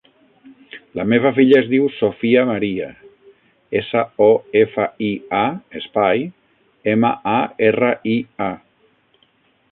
[0.99, 2.87] La meva filla es diu Sofia maria:
[3.81, 4.29] essa, o,
[4.61, 5.41] efa, i, a,
[5.81, 6.23] espai,
[6.95, 7.37] ema, a,
[7.69, 8.17] erra, i,
[8.47, 8.49] a.